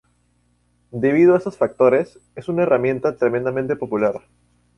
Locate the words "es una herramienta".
2.35-3.17